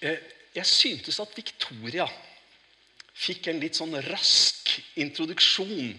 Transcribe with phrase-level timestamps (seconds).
[0.00, 0.20] Eh,
[0.56, 2.06] jeg syntes at Victoria
[3.20, 5.92] fikk en litt sånn rask introduksjon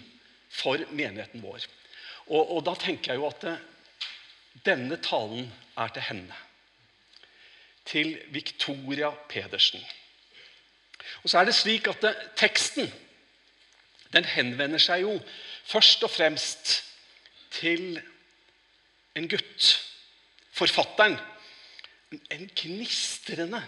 [0.51, 1.67] for menigheten vår.
[2.31, 3.57] Og, og da tenker jeg jo at det,
[4.65, 5.47] denne talen
[5.79, 6.39] er til henne.
[7.87, 9.81] Til Victoria Pedersen.
[11.21, 12.89] Og så er det slik at det, teksten
[14.11, 15.13] den henvender seg jo
[15.69, 16.73] først og fremst
[17.55, 18.01] til
[19.15, 19.69] en gutt.
[20.51, 21.15] Forfatteren.
[22.11, 23.61] En gnistrende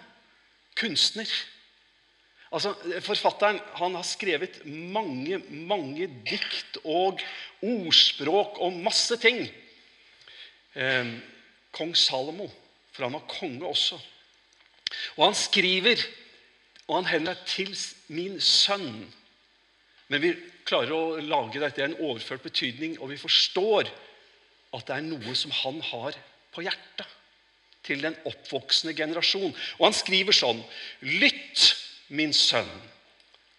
[0.79, 1.29] kunstner.
[2.53, 7.21] Altså, Forfatteren han har skrevet mange, mange dikt og
[7.65, 9.41] ordspråk og masse ting.
[10.77, 11.13] Eh,
[11.73, 12.49] Kong Salomo,
[12.93, 13.97] for han var konge også.
[15.17, 16.03] Og han skriver,
[16.87, 17.73] og han hender til
[18.13, 19.07] min sønn.
[20.11, 20.35] Men vi
[20.67, 23.89] klarer å lage dette i en overført betydning, og vi forstår
[24.73, 26.17] at det er noe som han har
[26.53, 27.09] på hjertet
[27.83, 29.53] til den oppvoksende generasjon.
[29.79, 30.61] Og han skriver sånn
[31.05, 31.73] Lytt,
[32.13, 32.69] min sønn,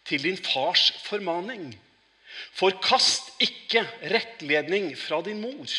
[0.08, 1.72] til din fars formaning.
[2.54, 5.70] Forkast ikke rettledning fra din mor.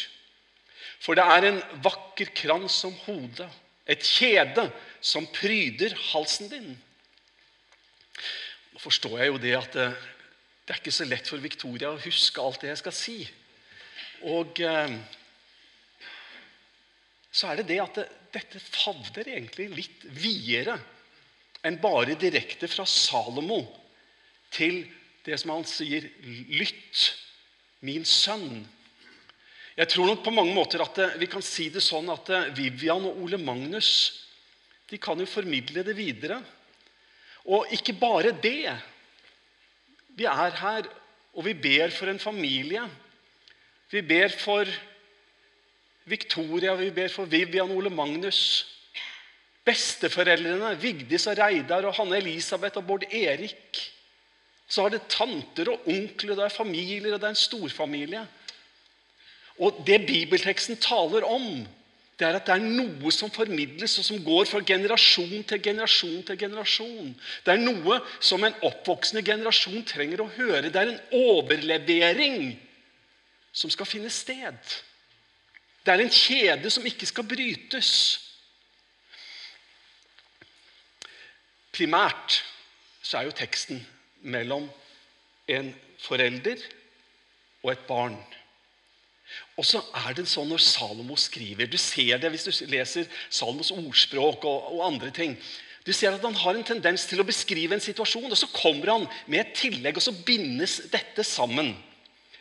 [1.04, 3.50] For det er en vakker krans om hodet,
[3.86, 4.66] et kjede
[5.04, 6.72] som pryder halsen din.
[8.74, 9.90] Nå forstår jeg jo det at det,
[10.66, 13.18] det er ikke så lett for Victoria å huske alt det jeg skal si.
[14.26, 14.96] Og eh,
[17.36, 18.06] så er det det at det,
[18.36, 20.78] dette favner egentlig litt videre
[21.66, 23.60] enn bare direkte fra Salomo
[24.54, 24.84] til
[25.26, 27.16] det som han sier 'Lytt,
[27.82, 28.64] min sønn'.
[29.76, 33.04] Jeg tror nok på mange måter at det, vi kan si det sånn at Vivian
[33.10, 33.90] og Ole Magnus
[34.88, 36.38] de kan jo formidle det videre.
[37.50, 38.70] Og ikke bare det.
[40.16, 40.88] Vi er her,
[41.34, 42.86] og vi ber for en familie.
[43.92, 44.70] Vi ber for
[46.06, 48.40] Victoria, vi ber for Vivian Ole Magnus.
[49.66, 53.80] Besteforeldrene, Vigdis og Reidar og Hanne Elisabeth og Bård Erik.
[54.70, 58.22] Så har det tanter og onkler, det er familier, og det er en storfamilie.
[59.66, 61.66] Og det bibelteksten taler om,
[62.20, 66.22] det er at det er noe som formidles, og som går fra generasjon til generasjon
[66.28, 67.14] til generasjon.
[67.44, 70.70] Det er noe som en oppvoksende generasjon trenger å høre.
[70.70, 72.54] Det er en overlevering
[73.56, 74.78] som skal finne sted.
[75.86, 77.92] Det er en kjede som ikke skal brytes.
[81.76, 82.40] Primært
[83.06, 83.84] så er jo teksten
[84.26, 84.66] mellom
[85.52, 85.70] en
[86.02, 86.58] forelder
[87.62, 88.18] og et barn.
[89.58, 93.72] Og så er det sånn når Salomo skriver Du ser det hvis du leser Salomos
[93.74, 95.36] ordspråk og, og, andre ting.
[95.86, 98.94] Du ser at Han har en tendens til å beskrive en situasjon, og så kommer
[98.94, 101.76] han med et tillegg, og så bindes dette sammen.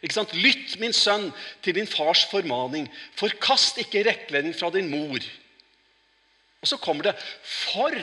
[0.04, 0.34] Ikke sant?
[0.36, 1.30] Lytt, min sønn,
[1.64, 2.90] til din fars formaning.
[3.16, 5.24] Forkast ikke rettledning fra din mor.
[6.60, 7.96] Og så kommer det For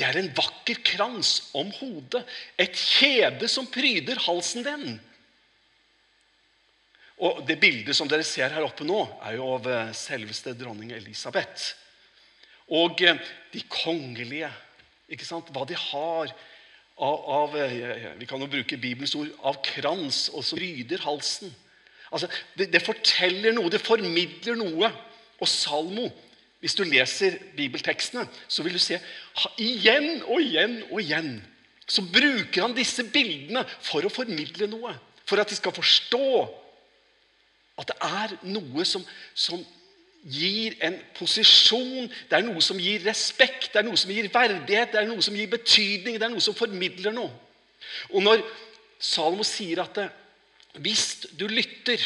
[0.00, 2.22] det er en vakker krans om hodet,
[2.56, 4.94] et kjede som pryder halsen din.
[7.20, 10.94] Og Det bildet som dere ser her oppe nå, er jo av eh, selveste dronning
[10.96, 11.74] Elisabeth.
[12.72, 13.20] Og eh,
[13.52, 14.48] de kongelige,
[15.12, 15.50] ikke sant?
[15.52, 16.32] hva de har
[17.00, 21.52] av, av, eh, Vi kan jo bruke Bibelens ord av krans, og som ryder halsen.
[22.12, 22.28] Altså,
[22.58, 24.90] det, det, forteller noe, det formidler noe.
[25.40, 26.10] Og Salmo,
[26.60, 28.98] hvis du leser bibeltekstene, så vil du se
[29.58, 31.38] igjen og igjen og igjen
[31.90, 34.94] så bruker han disse bildene for å formidle noe.
[35.26, 36.26] For at de skal forstå
[37.80, 39.02] at det er noe som,
[39.34, 39.62] som
[40.22, 44.92] gir en posisjon, det er noe som gir respekt, det er noe som gir verdighet,
[44.92, 47.30] det er noe som gir betydning, det er noe som formidler noe.
[48.12, 48.44] Og når
[49.00, 50.02] Salomo sier at
[50.78, 52.02] hvis du lytter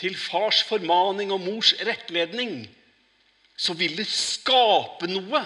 [0.00, 2.62] til fars formaning og mors rettledning,
[3.56, 5.42] så vil det skape noe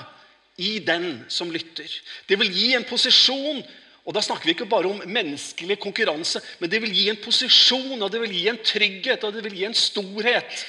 [0.63, 1.89] i den som lytter.
[2.29, 3.65] Det vil gi en posisjon.
[4.05, 8.03] Og Da snakker vi ikke bare om menneskelig konkurranse, men det vil gi en posisjon,
[8.03, 10.67] og det vil gi en trygghet og det vil gi en storhet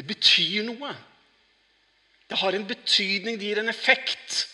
[0.00, 0.94] det betyr noe.
[2.30, 4.46] Det har en betydning, det gir en effekt.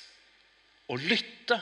[0.90, 1.60] Å lytte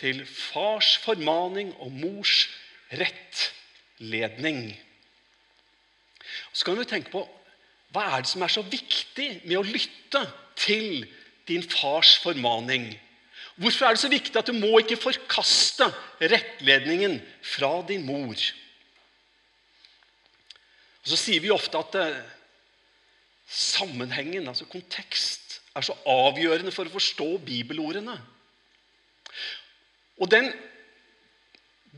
[0.00, 2.48] til fars formaning og mors
[2.90, 4.74] rettledning.
[6.50, 7.22] Så kan du tenke på
[7.94, 10.24] hva er det som er så viktig med å lytte
[10.58, 11.06] til
[11.46, 12.90] din fars formaning?
[13.54, 15.86] Hvorfor er det så viktig at du må ikke forkaste
[16.18, 17.20] rettledningen
[17.54, 18.34] fra din mor?
[21.06, 22.35] Og Så sier vi ofte at eh,
[23.46, 28.16] Sammenhengen, altså kontekst, er så avgjørende for å forstå bibelordene.
[30.16, 30.50] Og den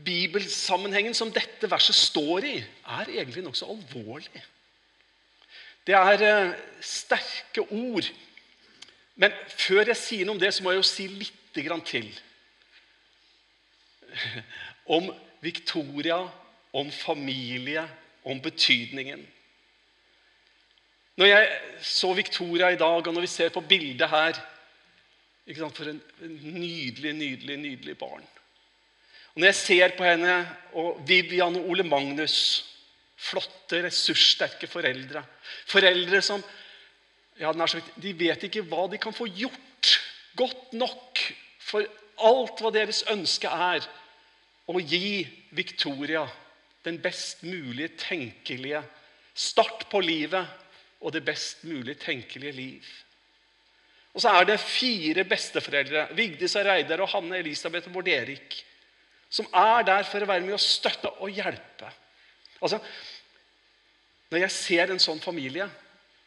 [0.05, 2.55] bibelsammenhengen som dette verset står i,
[2.99, 4.43] er egentlig nokså alvorlig.
[5.87, 8.11] Det er eh, sterke ord,
[9.19, 11.57] Men før jeg sier noe om det, så må jeg jo si litt
[11.89, 12.05] til.
[14.97, 15.09] Om
[15.41, 16.21] Victoria,
[16.71, 17.83] om familie,
[18.23, 19.27] om betydningen.
[21.19, 21.47] Når jeg
[21.83, 24.39] så Victoria i dag, og når vi ser på bildet her
[25.73, 28.23] For en nydelig, nydelig, nydelig barn.
[29.33, 30.35] Og Når jeg ser på henne
[30.73, 32.65] og Vivian og Ole Magnus
[33.19, 35.25] Flotte, ressurssterke foreldre.
[35.67, 36.43] Foreldre som
[37.39, 37.51] ja,
[37.99, 39.95] de vet ikke hva de kan få gjort
[40.39, 41.19] godt nok
[41.59, 41.83] for
[42.29, 43.83] alt hva deres ønske er.
[44.69, 46.23] Å gi Victoria
[46.85, 48.83] den best mulige tenkelige
[49.35, 50.47] start på livet
[50.99, 52.89] og det best mulig tenkelige liv.
[54.13, 58.57] Og så er det fire besteforeldre, Vigdis og Reidar og Hanne Elisabeth og Bård Erik,
[59.29, 61.91] som er der for å være med og støtte og hjelpe.
[62.61, 62.81] Altså,
[64.29, 65.65] Når jeg ser en sånn familie,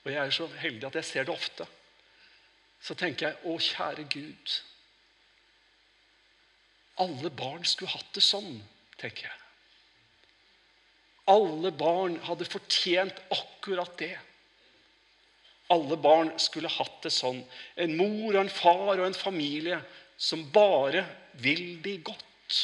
[0.02, 1.66] og jeg er så heldig at jeg ser det ofte,
[2.82, 4.54] så tenker jeg å, kjære Gud.
[7.04, 8.56] Alle barn skulle hatt det sånn,
[8.98, 9.38] tenker jeg.
[11.30, 14.16] Alle barn hadde fortjent akkurat det.
[15.72, 17.40] Alle barn skulle hatt det sånn.
[17.80, 19.80] En mor og en far og en familie
[20.20, 21.04] som bare
[21.40, 22.58] vil de godt.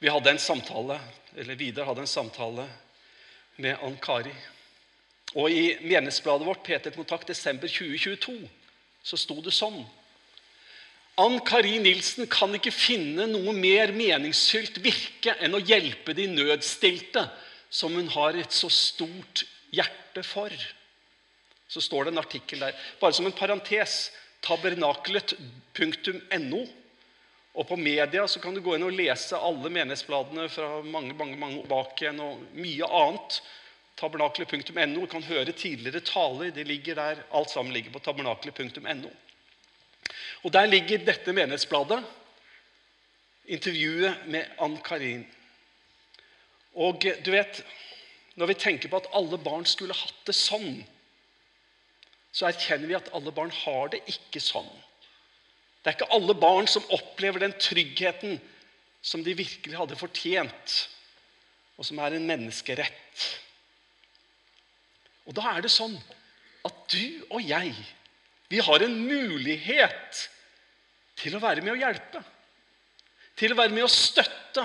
[0.00, 0.98] Vi hadde en samtale,
[1.36, 2.66] eller Vidar hadde en samtale
[3.56, 4.34] med Ann Kari.
[5.34, 8.36] Og I menighetsbladet vårt Peter Kontakt desember 2022
[9.04, 9.82] så sto det sånn
[11.20, 17.22] Ann Kari Nilsen kan ikke finne noe mer meningsfylt virke enn å hjelpe de nødstilte,
[17.70, 20.50] som hun har et så stort hjerte for.
[21.68, 22.76] Så står det en artikkel der.
[23.00, 24.12] Bare som en parentes
[24.44, 26.62] tabernaklet.no.
[27.54, 31.36] Og på media så kan du gå inn og lese alle menighetsbladene fra mange mange,
[31.38, 33.42] mange bak igjen, og mye annet.
[34.00, 35.04] Tabernaklet.no.
[35.04, 36.50] Du kan høre tidligere taler.
[36.54, 39.10] De ligger der, Alt sammen ligger på tabernaklet.no.
[40.44, 42.04] Og Der ligger dette menighetsbladet,
[43.46, 45.24] intervjuet med Ann Karin.
[46.74, 47.62] Og du vet,
[48.34, 50.82] Når vi tenker på at alle barn skulle hatt det sånn,
[52.34, 54.70] så erkjenner vi at alle barn har det ikke sånn.
[55.84, 58.40] Det er ikke alle barn som opplever den tryggheten
[59.04, 60.76] som de virkelig hadde fortjent,
[61.76, 63.26] og som er en menneskerett.
[65.28, 65.94] Og da er det sånn
[66.64, 67.74] at du og jeg,
[68.50, 70.24] vi har en mulighet
[71.20, 72.22] til å være med å hjelpe.
[73.38, 74.64] Til å være med å støtte.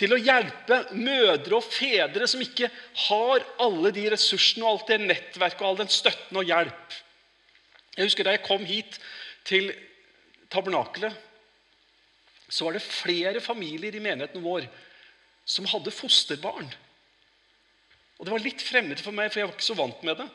[0.00, 2.70] Til å hjelpe mødre og fedre som ikke
[3.06, 6.94] har alle de ressursene og alt det nettverket og all den støtten og hjelp.
[7.98, 8.96] Jeg husker Da jeg kom hit
[9.44, 9.74] til
[10.50, 11.12] tabernakelet,
[12.50, 14.64] så var det flere familier i menigheten vår
[15.46, 16.70] som hadde fosterbarn.
[18.18, 20.26] Og Det var litt fremmed for meg, for jeg var ikke så vant med det.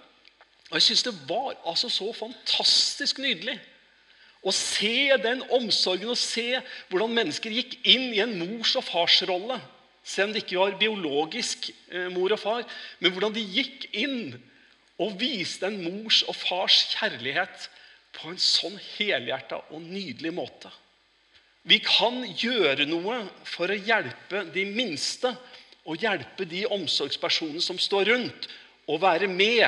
[0.69, 3.59] Og jeg syns det var altså så fantastisk nydelig
[4.45, 6.59] å se den omsorgen og se
[6.92, 9.57] hvordan mennesker gikk inn i en mors- og farsrolle.
[10.06, 12.65] Selv om det ikke var biologisk eh, mor og far,
[13.01, 14.36] men hvordan de gikk inn
[15.01, 17.69] og viste en mors og fars kjærlighet
[18.15, 20.69] på en sånn helhjerta og nydelig måte.
[21.65, 25.33] Vi kan gjøre noe for å hjelpe de minste
[25.86, 28.48] og hjelpe de omsorgspersonene som står rundt,
[28.86, 29.65] og være med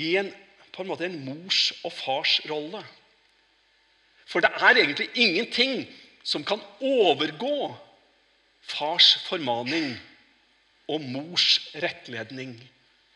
[0.00, 2.80] i en, en måte en mors- og fars rolle.
[4.28, 5.86] For det er egentlig ingenting
[6.22, 7.72] som kan overgå
[8.62, 9.96] fars formaning
[10.90, 12.54] og mors rettledning.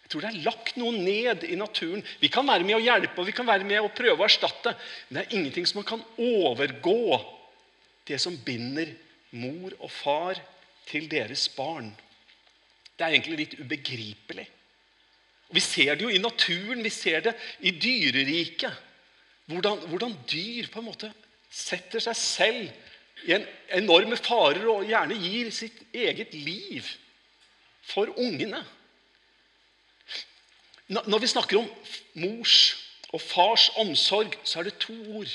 [0.07, 2.05] Jeg tror det er lagt noe ned i naturen.
[2.23, 4.77] Vi kan være med å hjelpe og vi kan være med å prøve å erstatte,
[5.09, 7.19] men det er ingenting som kan overgå
[8.07, 8.93] det som binder
[9.35, 10.39] mor og far
[10.87, 11.91] til deres barn.
[12.97, 14.47] Det er egentlig litt ubegripelig.
[15.51, 18.73] Og Vi ser det jo i naturen, vi ser det i dyreriket.
[19.47, 21.13] Hvordan, hvordan, dyr på en måte
[21.53, 23.45] setter seg selv i en
[23.79, 26.87] enorme farer og gjerne gir sitt eget liv
[27.87, 28.61] for ungene.
[30.91, 31.69] Når vi snakker om
[32.23, 32.57] mors
[33.15, 35.31] og fars omsorg, så er det to ord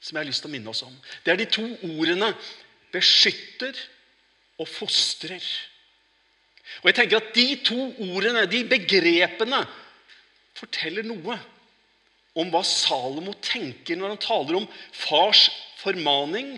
[0.00, 0.96] som jeg har lyst til å minne oss om.
[1.24, 1.64] Det er de to
[1.96, 2.32] ordene
[2.92, 3.80] 'beskytter'
[4.58, 5.68] og 'fostrer'.
[6.82, 9.66] Og jeg tenker at De to ordene, de begrepene,
[10.54, 11.38] forteller noe
[12.36, 15.48] om hva Salomo tenker når han taler om fars
[15.80, 16.56] formaning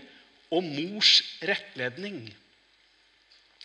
[0.54, 2.22] og mors rettledning.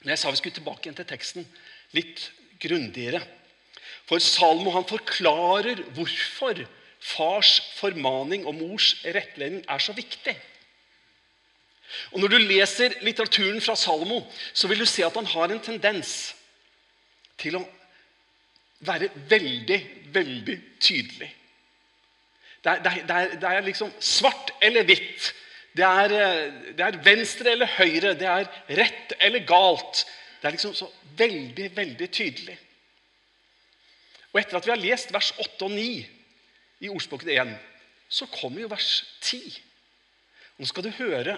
[0.04, 1.48] Men jeg sa vi skulle tilbake igjen til teksten
[1.96, 2.28] litt
[2.62, 3.24] grundigere.
[4.10, 6.66] For Salomo han forklarer hvorfor
[7.04, 10.36] fars formaning og mors rettledning er så viktig.
[12.12, 15.62] Og Når du leser litteraturen fra Salomo, så vil du se at han har en
[15.62, 16.34] tendens
[17.38, 17.64] til å
[18.84, 19.80] være veldig,
[20.14, 21.30] veldig tydelig.
[22.64, 25.34] Det er, det, er, det, er, liksom svart eller hvitt.
[25.76, 28.14] Det er, eh, det er venstre eller høyre.
[28.16, 28.48] Det er
[28.80, 30.06] rett eller galt.
[30.40, 32.58] Det er liksom så veldig, veldig tydelig.
[34.34, 35.88] Og etter at vi har lest vers 8 og 9
[36.84, 37.54] i Ordspråket 1,
[38.10, 39.60] så kommer jo vers 10.
[40.58, 41.38] Nå skal du høre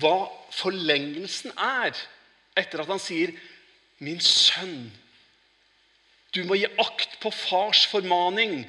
[0.00, 1.94] hva forlengelsen er
[2.58, 3.32] etter at han sier,
[3.98, 4.90] 'Min sønn'.
[6.34, 8.66] Du må gi akt på fars formaning.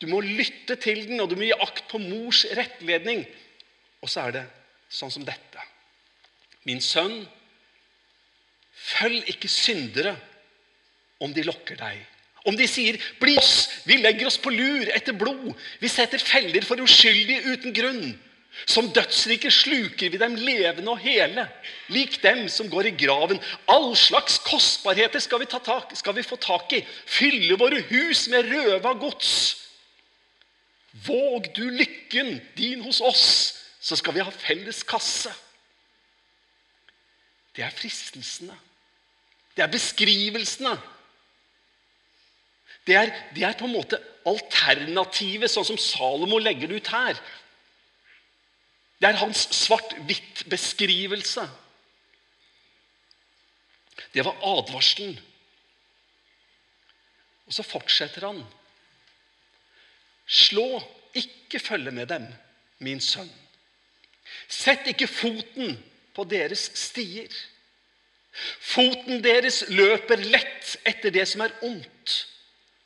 [0.00, 3.24] Du må lytte til den, og du må gi akt på mors rettledning.
[4.04, 4.44] Og så er det
[4.92, 5.62] sånn som dette.
[6.68, 7.22] Min sønn,
[8.76, 10.14] følg ikke syndere
[11.22, 12.02] om de lokker deg.
[12.46, 16.62] Om de sier 'bli oss', vi legger oss på lur etter blod, vi setter feller
[16.62, 18.20] for uskyldige uten grunn.
[18.64, 21.44] Som dødsrike sluker vi dem levende og hele,
[21.92, 23.40] lik dem som går i graven.
[23.68, 28.48] All slags kostbarheter skal vi, tak, skal vi få tak i, fylle våre hus med
[28.48, 29.65] røva gods.
[31.04, 33.26] Våg du lykken din hos oss,
[33.80, 35.32] så skal vi ha felles kasse.
[37.56, 38.56] Det er fristelsene.
[39.56, 40.74] Det er beskrivelsene.
[42.86, 43.98] Det er, det er på en måte
[44.28, 47.20] alternativet, sånn som Salomo legger det ut her.
[49.00, 51.46] Det er hans svart-hvitt-beskrivelse.
[54.14, 55.16] Det var advarselen.
[57.46, 58.40] Og så fortsetter han.
[60.26, 60.82] Slå
[61.14, 62.26] ikke følge med dem,
[62.78, 63.30] min sønn.
[64.48, 65.76] Sett ikke foten
[66.14, 67.30] på deres stier.
[68.60, 72.16] Foten deres løper lett etter det som er ondt,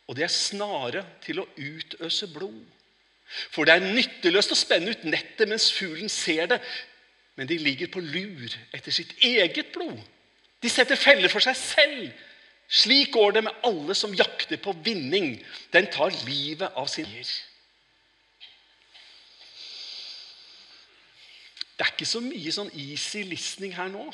[0.06, 2.60] og det er snare til å utøse blod.
[3.50, 6.58] For det er nytteløst å spenne ut nettet mens fuglen ser det.
[7.38, 10.00] Men de ligger på lur etter sitt eget blod.
[10.60, 12.10] De setter feller for seg selv.
[12.70, 15.34] Slik går det med alle som jakter på vinning.
[15.74, 17.30] Den tar livet av sin eier.
[21.74, 24.10] Det er ikke så mye sånn easy listening her nå.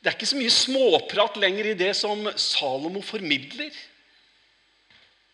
[0.00, 3.72] Det er ikke så mye småprat lenger i det som Salomo formidler.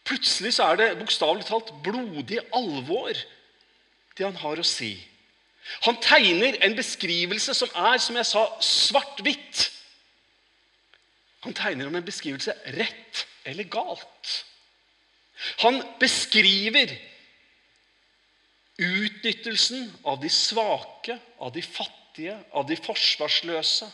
[0.06, 3.10] Plutselig så er det bokstavelig talt blodig alvor,
[4.16, 4.94] det han har å si.
[5.84, 9.66] Han tegner en beskrivelse som er, som jeg sa, svart-hvitt.
[11.46, 14.30] Han tegner om en beskrivelse rett eller galt.
[15.62, 16.90] Han beskriver
[18.76, 23.86] utnyttelsen av de svake, av de fattige, av de forsvarsløse.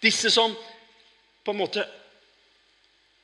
[0.00, 0.56] Disse som
[1.44, 1.84] på en måte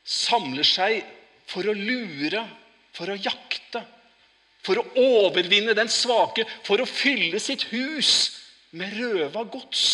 [0.04, 1.00] samler seg
[1.48, 2.44] for å lure,
[2.92, 3.80] for å jakte,
[4.60, 8.12] for å overvinne den svake, for å fylle sitt hus
[8.76, 9.86] med røva gods.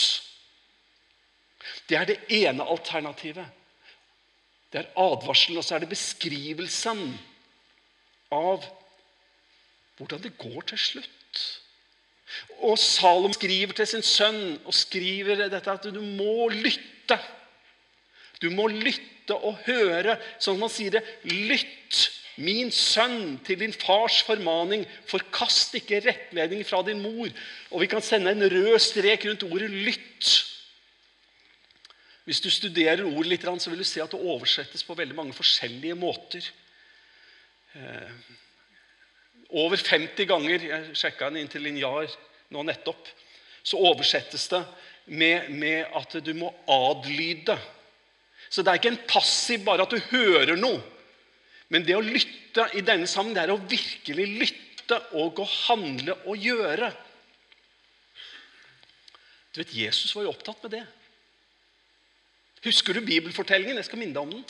[1.88, 3.46] Det er det ene alternativet.
[4.72, 7.02] Det er advarselen, og så er det beskrivelsen
[8.32, 8.64] av
[9.98, 11.42] hvordan det går til slutt.
[12.64, 17.18] Og Salom skriver til sin sønn og skriver dette at du må lytte.
[18.40, 21.02] Du må lytte og høre, sånn at man sier det.
[21.28, 22.06] Lytt,
[22.42, 24.86] min sønn, til din fars formaning.
[25.10, 27.28] Forkast ikke rettledning fra din mor.
[27.70, 30.51] Og vi kan sende en rød strek rundt ordet 'lytt'.
[32.24, 35.34] Hvis du studerer ordet litt, så vil du se at det oversettes på veldig mange
[35.34, 36.46] forskjellige måter.
[37.74, 38.14] Eh,
[39.58, 42.12] over 50 ganger jeg sjekka til linjar
[42.52, 43.08] nå nettopp,
[43.62, 44.62] så oversettes det
[45.06, 47.56] med, med at du må adlyde.
[48.52, 50.80] Så det er ikke en passiv bare at du hører noe.
[51.72, 56.18] Men det å lytte i denne sammen, det er å virkelig lytte og å handle
[56.28, 56.90] og gjøre.
[59.52, 60.82] Du vet, Jesus var jo opptatt med det.
[62.64, 63.76] Husker du bibelfortellingen?
[63.76, 64.44] Jeg skal minne deg om den.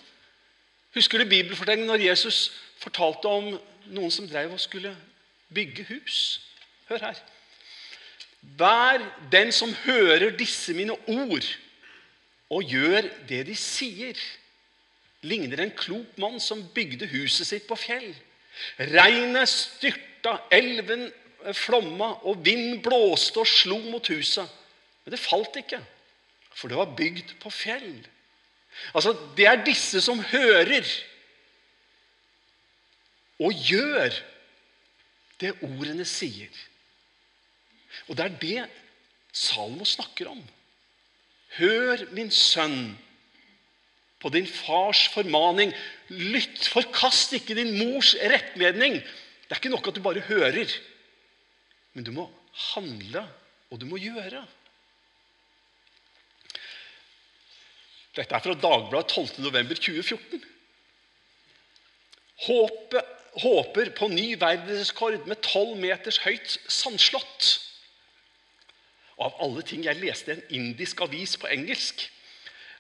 [0.94, 2.50] Husker du bibelfortellingen når Jesus
[2.82, 3.52] fortalte om
[3.92, 4.92] noen som drev og skulle
[5.54, 6.40] bygge hus?
[6.90, 7.22] Hør her.
[8.58, 11.46] Vær den som hører disse mine ord
[12.52, 14.18] og gjør det de sier,
[15.24, 18.10] ligner en klok mann som bygde huset sitt på fjell.
[18.92, 21.06] Regnet styrta, elven
[21.56, 24.50] flomma, og vind blåste og slo mot huset.
[25.04, 25.80] Men det falt ikke,
[26.54, 27.94] for det var bygd på fjell.
[28.94, 30.86] Altså, Det er disse som hører
[33.42, 34.14] og gjør
[35.40, 36.52] det ordene sier.
[38.08, 38.66] Og det er det
[39.32, 40.42] Salmo snakker om.
[41.56, 42.94] Hør, min sønn,
[44.22, 45.72] på din fars formaning.
[46.08, 49.00] Lytt, forkast ikke din mors rettledning.
[49.00, 50.70] Det er ikke nok at du bare hører,
[51.92, 52.28] men du må
[52.72, 53.26] handle,
[53.72, 54.44] og du må gjøre.
[58.16, 60.42] Dette er fra Dagbladet 12.11.2014.
[62.46, 67.52] Håpet håper på ny verdensrekord med tolv meters høyt sandslott.
[69.16, 72.04] Og av alle ting Jeg leste en indisk avis på engelsk.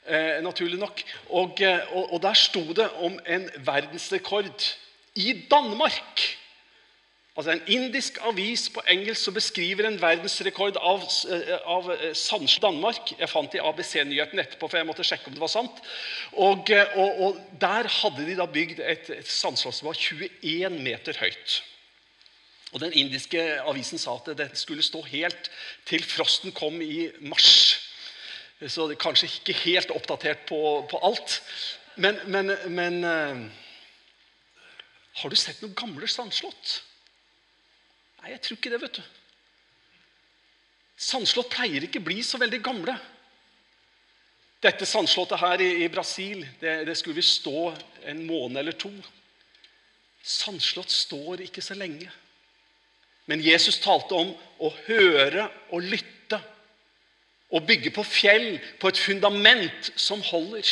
[0.04, 1.02] Eh, naturlig nok.
[1.30, 4.76] Og, eh, og, og der sto det om en verdensrekord
[5.14, 6.26] i Danmark.
[7.32, 13.14] Altså En indisk avis på engelsk som beskriver en verdensrekord av, eh, av eh, Danmark.
[13.18, 15.80] Jeg fant i ABC-nyheten etterpå, for jeg måtte sjekke om det var sant.
[16.32, 20.76] Og, eh, og, og Der hadde de da bygd et, et sandslott som var 21
[20.84, 21.62] meter høyt.
[22.72, 25.50] Og Den indiske avisen sa at det skulle stå helt
[25.88, 27.80] til frosten kom i mars.
[28.60, 31.40] Så det er kanskje ikke helt oppdatert på, på alt.
[31.96, 33.04] Men, men, men
[35.16, 36.91] har du sett noen gamle sandslott?
[38.22, 39.02] Nei, jeg tror ikke det, vet du.
[41.02, 42.94] Sandslott pleier ikke bli så veldig gamle.
[44.62, 47.72] Dette sandslottet her i, i Brasil det, det skulle vi stå
[48.06, 48.92] en måned eller to.
[50.22, 52.06] Sandslott står ikke så lenge.
[53.26, 54.30] Men Jesus talte om
[54.62, 56.38] å høre og lytte.
[57.52, 60.64] Å bygge på fjell, på et fundament som holder.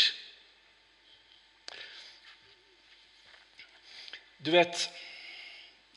[4.41, 4.87] Du vet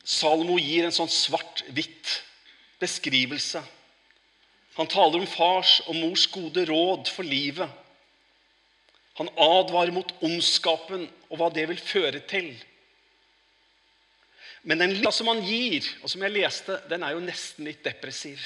[0.04, 2.18] Salomo gir en sånn svart-hvitt
[2.82, 3.62] beskrivelse.
[4.76, 7.70] Han taler om fars og mors gode råd for livet.
[9.20, 12.52] Han advarer mot ondskapen og hva det vil føre til.
[14.64, 17.84] Men den lista som han gir, og som jeg leste, den er jo nesten litt
[17.86, 18.42] depressiv.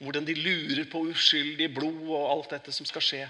[0.00, 3.24] Hvordan de lurer på uskyldig blod og alt dette som skal skje.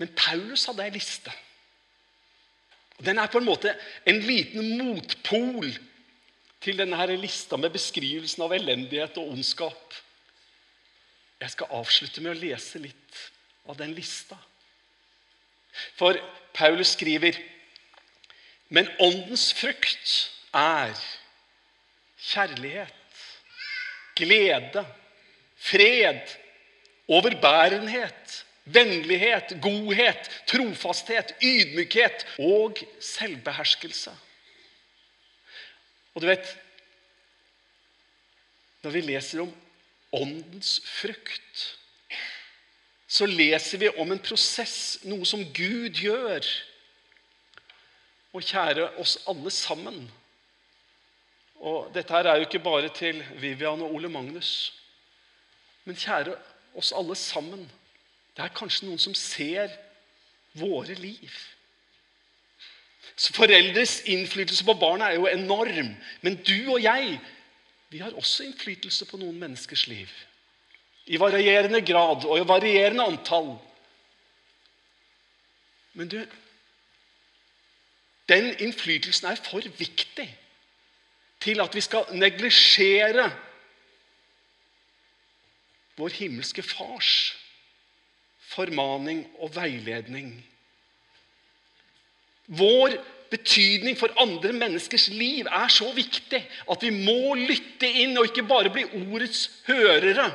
[0.00, 1.30] Men Paulus hadde ei liste.
[3.04, 3.74] Den er på en måte
[4.08, 5.70] en liten motpol
[6.64, 9.94] til denne her lista med beskrivelsen av elendighet og ondskap.
[11.38, 13.20] Jeg skal avslutte med å lese litt
[13.70, 14.38] av den lista.
[15.94, 16.18] For
[16.56, 17.38] Paulus skriver
[18.68, 20.10] Men åndens frukt
[20.52, 20.98] er
[22.20, 23.22] kjærlighet,
[24.18, 24.82] glede,
[25.56, 26.34] fred,
[27.08, 28.42] overbærenhet
[28.74, 34.14] Vennlighet, godhet, trofasthet, ydmykhet og selvbeherskelse.
[36.14, 36.56] Og du vet
[38.78, 39.50] Når vi leser om
[40.14, 41.62] åndens frukt,
[43.08, 46.46] så leser vi om en prosess, noe som Gud gjør.
[48.36, 50.04] Og kjære oss alle sammen
[51.58, 54.50] Og dette her er jo ikke bare til Vivian og Ole Magnus.
[55.84, 56.36] Men kjære
[56.78, 57.64] oss alle sammen.
[58.38, 59.72] Det er kanskje noen som ser
[60.54, 61.32] våre liv.
[63.18, 65.90] Så Foreldres innflytelse på barna er jo enorm.
[66.22, 67.16] Men du og jeg
[67.90, 70.10] vi har også innflytelse på noen menneskers liv.
[71.08, 73.56] I varierende grad og i varierende antall.
[75.94, 76.20] Men du
[78.28, 80.28] Den innflytelsen er for viktig
[81.40, 83.30] til at vi skal neglisjere
[85.96, 87.37] vår himmelske Fars
[88.48, 90.32] formaning og veiledning.
[92.48, 92.96] Vår
[93.28, 98.46] betydning for andre menneskers liv er så viktig at vi må lytte inn og ikke
[98.48, 100.30] bare bli ordets hørere,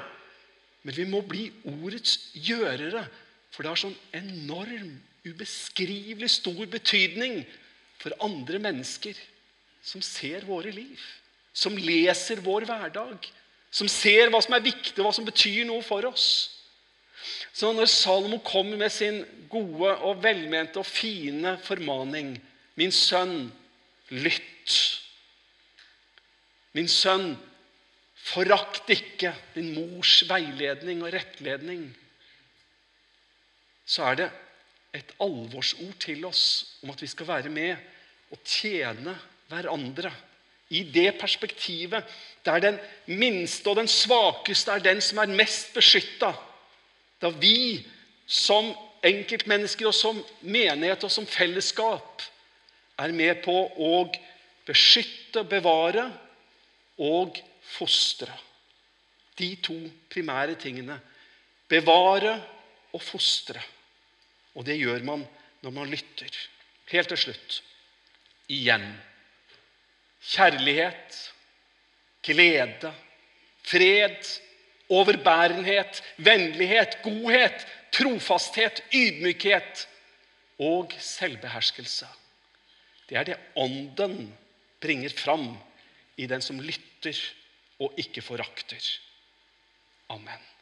[0.84, 3.08] men vi må bli ordets gjørere.
[3.54, 7.43] For det har sånn enorm, ubeskrivelig stor betydning
[8.02, 9.15] for andre mennesker
[9.84, 10.99] som ser våre liv,
[11.56, 13.30] som leser vår hverdag,
[13.73, 16.28] som ser hva som er viktig, og hva som betyr noe for oss.
[17.54, 22.36] Så når Salomo kommer med sin gode og velmente og fine formaning
[22.80, 23.52] Min sønn,
[24.10, 24.78] lytt.
[26.74, 27.36] Min sønn,
[28.18, 31.84] forakt ikke din mors veiledning og rettledning.
[33.86, 34.30] Så er det
[34.98, 36.46] et alvorsord til oss
[36.84, 37.76] om at vi skal være med
[38.34, 39.14] og tjene
[39.52, 40.10] hverandre.
[40.74, 42.10] I det perspektivet
[42.46, 46.32] der den minste og den svakeste er den som er mest beskytta
[47.24, 47.80] da vi
[48.28, 52.24] som enkeltmennesker og som menighet og som fellesskap
[53.00, 53.94] er med på å
[54.68, 56.06] beskytte, bevare
[57.04, 57.40] og
[57.74, 58.32] fostre.
[59.40, 59.76] De to
[60.14, 61.00] primære tingene.
[61.70, 62.36] Bevare
[62.94, 63.62] og fostre.
[64.54, 65.24] Og det gjør man
[65.64, 66.30] når man lytter.
[66.92, 67.62] Helt til slutt
[68.52, 68.86] igjen.
[70.24, 71.18] Kjærlighet,
[72.24, 72.94] glede,
[73.66, 74.20] fred
[74.94, 79.88] overbærenhet, vennlighet, godhet, trofasthet, ydmykhet
[80.60, 82.08] og selvbeherskelse.
[83.10, 84.34] Det er det Ånden
[84.82, 85.58] bringer fram
[86.18, 87.18] i den som lytter
[87.80, 88.82] og ikke forakter.
[90.10, 90.53] Amen.